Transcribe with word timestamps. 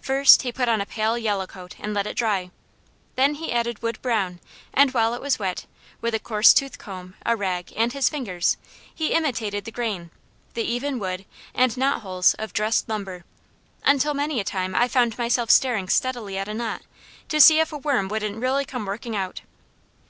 First, 0.00 0.40
he 0.40 0.52
put 0.52 0.70
on 0.70 0.80
a 0.80 0.86
pale 0.86 1.18
yellow 1.18 1.46
coat 1.46 1.74
and 1.78 1.92
let 1.92 2.06
it 2.06 2.16
dry. 2.16 2.50
Then 3.14 3.34
he 3.34 3.52
added 3.52 3.82
wood 3.82 4.00
brown, 4.00 4.40
and 4.72 4.94
while 4.94 5.12
it 5.12 5.20
was 5.20 5.38
wet, 5.38 5.66
with 6.00 6.14
a 6.14 6.18
coarse 6.18 6.54
toothed 6.54 6.78
comb, 6.78 7.14
a 7.26 7.36
rag, 7.36 7.70
and 7.76 7.92
his 7.92 8.08
fingers, 8.08 8.56
he 8.94 9.12
imitated 9.12 9.66
the 9.66 9.70
grain, 9.70 10.10
the 10.54 10.62
even 10.62 10.98
wood, 10.98 11.26
and 11.52 11.76
knotholes 11.76 12.32
of 12.38 12.54
dressed 12.54 12.88
lumber, 12.88 13.26
until 13.84 14.14
many 14.14 14.40
a 14.40 14.44
time 14.44 14.74
I 14.74 14.88
found 14.88 15.18
myself 15.18 15.50
staring 15.50 15.90
steadily 15.90 16.38
at 16.38 16.48
a 16.48 16.54
knot 16.54 16.80
to 17.28 17.38
see 17.38 17.60
if 17.60 17.70
a 17.70 17.76
worm 17.76 18.08
wouldn't 18.08 18.36
really 18.40 18.64
come 18.64 18.86
working 18.86 19.14
out. 19.14 19.42